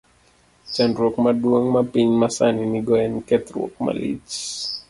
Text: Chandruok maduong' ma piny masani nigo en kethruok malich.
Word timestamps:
Chandruok 0.73 1.15
maduong' 1.23 1.67
ma 1.73 1.81
piny 1.91 2.11
masani 2.21 2.63
nigo 2.73 2.93
en 3.05 3.13
kethruok 3.27 3.73
malich. 3.85 4.35